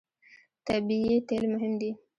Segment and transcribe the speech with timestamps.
[0.67, 1.91] طبیعي تېل مهم دي.